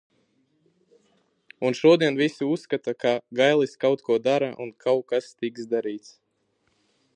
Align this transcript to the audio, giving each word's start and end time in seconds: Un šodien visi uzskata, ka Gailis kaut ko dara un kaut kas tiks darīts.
Un 1.69 1.77
šodien 1.79 2.17
visi 2.21 2.47
uzskata, 2.55 2.95
ka 3.03 3.13
Gailis 3.41 3.77
kaut 3.85 4.03
ko 4.09 4.19
dara 4.29 4.51
un 4.67 4.75
kaut 4.87 5.07
kas 5.13 5.31
tiks 5.43 5.71
darīts. 5.75 6.13